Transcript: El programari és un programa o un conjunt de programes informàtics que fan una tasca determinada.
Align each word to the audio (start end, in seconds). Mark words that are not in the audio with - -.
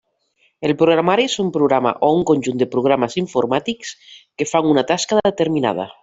El 0.67 0.71
programari 0.77 1.25
és 1.31 1.35
un 1.43 1.51
programa 1.57 1.91
o 2.07 2.09
un 2.21 2.25
conjunt 2.31 2.63
de 2.63 2.67
programes 2.73 3.17
informàtics 3.25 3.93
que 4.41 4.49
fan 4.55 4.71
una 4.75 4.85
tasca 4.95 5.21
determinada. 5.33 5.87